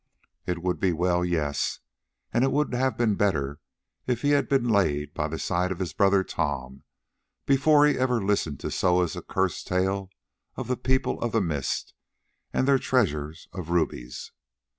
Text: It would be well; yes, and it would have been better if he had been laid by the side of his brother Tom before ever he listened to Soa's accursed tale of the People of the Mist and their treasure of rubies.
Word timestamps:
It 0.47 0.63
would 0.63 0.79
be 0.79 0.93
well; 0.93 1.23
yes, 1.23 1.77
and 2.33 2.43
it 2.43 2.51
would 2.51 2.73
have 2.73 2.97
been 2.97 3.13
better 3.13 3.59
if 4.07 4.23
he 4.23 4.31
had 4.31 4.49
been 4.49 4.67
laid 4.67 5.13
by 5.13 5.27
the 5.27 5.37
side 5.37 5.71
of 5.71 5.77
his 5.77 5.93
brother 5.93 6.23
Tom 6.23 6.81
before 7.45 7.85
ever 7.85 8.19
he 8.19 8.25
listened 8.25 8.59
to 8.61 8.71
Soa's 8.71 9.15
accursed 9.15 9.67
tale 9.67 10.09
of 10.55 10.67
the 10.67 10.75
People 10.75 11.21
of 11.21 11.33
the 11.33 11.39
Mist 11.53 11.93
and 12.51 12.67
their 12.67 12.79
treasure 12.79 13.31
of 13.53 13.69
rubies. 13.69 14.31